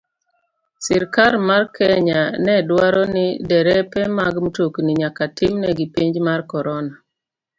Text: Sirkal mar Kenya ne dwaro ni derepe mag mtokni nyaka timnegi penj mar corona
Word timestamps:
Sirkal 0.85 1.33
mar 1.47 1.63
Kenya 1.77 2.21
ne 2.45 2.55
dwaro 2.67 3.03
ni 3.15 3.25
derepe 3.49 4.01
mag 4.17 4.33
mtokni 4.45 4.91
nyaka 5.01 5.23
timnegi 5.37 5.85
penj 5.95 6.15
mar 6.27 6.39
corona 6.51 6.93